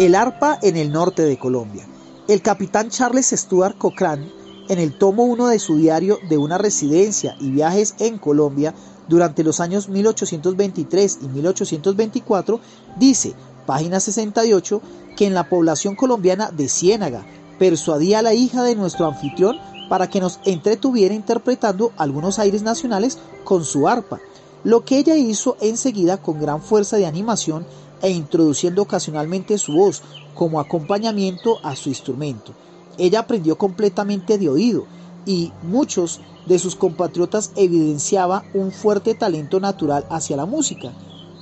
[0.00, 1.86] El arpa en el norte de Colombia.
[2.26, 4.32] El capitán Charles Stuart Cochrane,
[4.70, 8.72] en el tomo 1 de su diario de una residencia y viajes en Colombia
[9.08, 12.60] durante los años 1823 y 1824,
[12.98, 13.34] dice,
[13.66, 14.80] página 68,
[15.18, 17.26] que en la población colombiana de Ciénaga
[17.58, 19.58] persuadía a la hija de nuestro anfitrión
[19.90, 24.18] para que nos entretuviera interpretando algunos aires nacionales con su arpa,
[24.64, 27.66] lo que ella hizo enseguida con gran fuerza de animación
[28.02, 30.02] e introduciendo ocasionalmente su voz
[30.34, 32.52] como acompañamiento a su instrumento.
[32.98, 34.86] Ella aprendió completamente de oído
[35.26, 40.92] y muchos de sus compatriotas evidenciaba un fuerte talento natural hacia la música.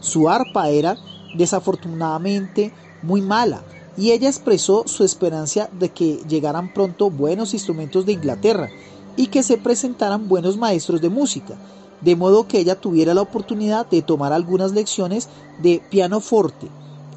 [0.00, 0.96] Su arpa era,
[1.34, 3.64] desafortunadamente, muy mala,
[3.96, 8.70] y ella expresó su esperanza de que llegaran pronto buenos instrumentos de Inglaterra
[9.16, 11.56] y que se presentaran buenos maestros de música
[12.04, 15.28] de modo que ella tuviera la oportunidad de tomar algunas lecciones
[15.62, 16.68] de pianoforte,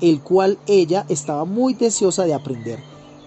[0.01, 2.79] el cual ella estaba muy deseosa de aprender.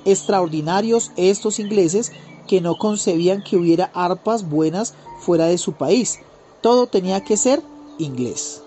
[0.05, 2.13] Extraordinarios estos ingleses
[2.49, 6.19] que no concebían que hubiera arpas buenas fuera de su país.
[6.63, 7.63] Todo tenía que ser
[7.99, 8.63] inglés.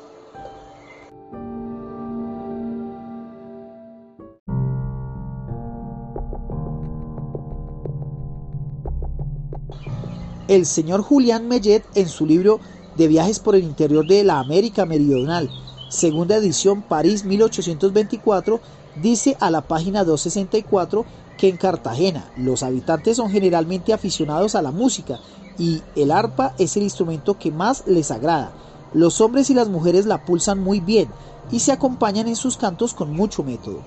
[10.47, 12.59] El señor Julián Mellet en su libro
[12.97, 15.49] de viajes por el interior de la América Meridional,
[15.89, 18.59] segunda edición París 1824,
[19.02, 21.05] dice a la página 264
[21.38, 25.19] que en Cartagena los habitantes son generalmente aficionados a la música
[25.58, 28.52] y el arpa es el instrumento que más les agrada.
[28.94, 31.08] Los hombres y las mujeres la pulsan muy bien
[31.52, 33.81] y se acompañan en sus cantos con mucho método.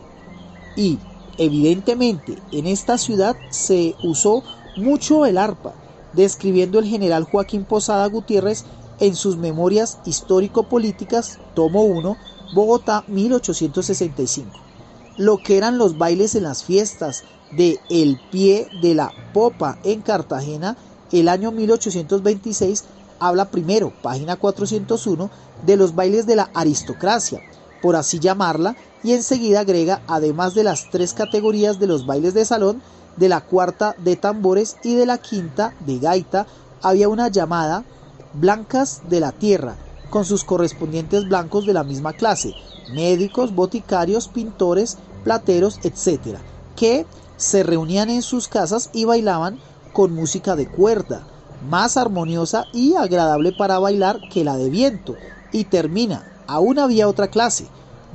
[0.77, 0.99] Y,
[1.39, 4.43] evidentemente, en esta ciudad se usó
[4.77, 5.73] mucho el arpa,
[6.13, 8.65] describiendo el general Joaquín Posada Gutiérrez
[9.01, 12.17] en sus memorias histórico-políticas, tomo 1,
[12.55, 14.51] Bogotá 1865.
[15.17, 20.03] Lo que eran los bailes en las fiestas de El Pie de la Popa en
[20.03, 20.77] Cartagena,
[21.13, 22.85] el año 1826,
[23.19, 25.31] habla primero, página 401,
[25.65, 27.41] de los bailes de la aristocracia,
[27.83, 32.45] por así llamarla, y enseguida agrega, además de las tres categorías de los bailes de
[32.45, 32.83] salón,
[33.17, 36.47] de la cuarta de tambores y de la quinta de gaita,
[36.83, 37.85] había una llamada
[38.41, 39.77] blancas de la tierra,
[40.11, 42.55] con sus correspondientes blancos de la misma clase,
[42.93, 46.39] médicos, boticarios, pintores, plateros, etc.,
[46.77, 49.59] que se reunían en sus casas y bailaban
[49.93, 51.23] con música de cuerda,
[51.69, 55.17] más armoniosa y agradable para bailar que la de viento,
[55.53, 57.67] y termina, aún había otra clase,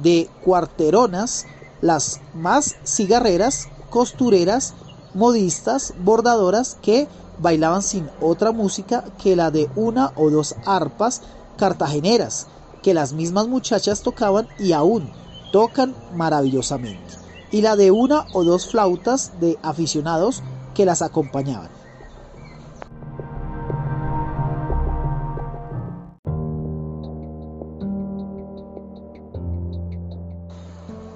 [0.01, 1.45] de cuarteronas,
[1.81, 4.73] las más cigarreras, costureras,
[5.13, 7.07] modistas, bordadoras, que
[7.41, 11.21] bailaban sin otra música que la de una o dos arpas
[11.57, 12.47] cartageneras,
[12.81, 15.09] que las mismas muchachas tocaban y aún
[15.51, 17.15] tocan maravillosamente,
[17.51, 20.43] y la de una o dos flautas de aficionados
[20.73, 21.69] que las acompañaban.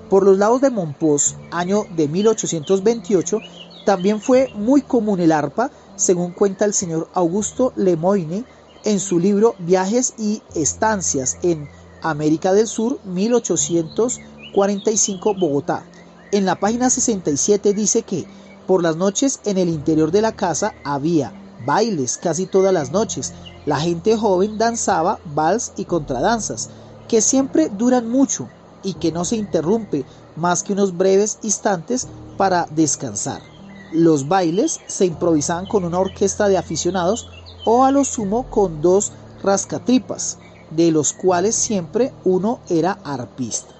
[0.10, 3.40] Por los lados de Monpós, año de 1828,
[3.86, 8.46] también fue muy común el arpa según cuenta el señor Augusto Lemoyne
[8.84, 11.70] en su libro Viajes y Estancias en
[12.02, 15.86] América del Sur 1845 Bogotá.
[16.32, 18.26] En la página 67 dice que
[18.68, 21.34] por las noches en el interior de la casa había
[21.66, 23.34] bailes casi todas las noches.
[23.66, 26.70] La gente joven danzaba vals y contradanzas,
[27.08, 28.50] que siempre duran mucho
[28.84, 32.08] y que no se interrumpe más que unos breves instantes
[32.38, 33.55] para descansar.
[33.92, 37.30] Los bailes se improvisaban con una orquesta de aficionados
[37.66, 39.12] o a lo sumo con dos
[39.44, 40.38] rascatripas,
[40.72, 43.76] de los cuales siempre uno era arpista.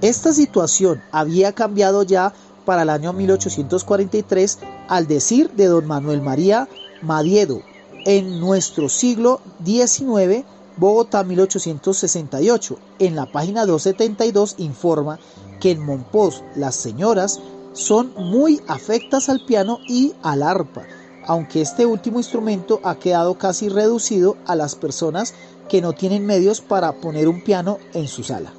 [0.00, 2.32] Esta situación había cambiado ya
[2.64, 6.68] para el año 1843 al decir de don Manuel María
[7.02, 7.62] Madiedo,
[8.08, 10.46] en nuestro siglo XIX,
[10.78, 12.78] Bogotá 1868.
[13.00, 15.18] En la página 272 informa
[15.60, 17.38] que en Monpós las señoras
[17.74, 20.86] son muy afectas al piano y al arpa,
[21.26, 25.34] aunque este último instrumento ha quedado casi reducido a las personas
[25.68, 28.54] que no tienen medios para poner un piano en su sala.